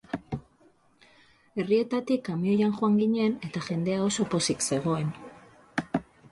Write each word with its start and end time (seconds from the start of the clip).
Herrietatik 1.63 2.25
kamioian 2.31 2.75
joan 2.81 2.97
ginen 3.03 3.37
eta 3.51 3.65
jendea 3.69 4.03
oso 4.09 4.29
pozik 4.35 4.69
zegoen. 4.73 5.17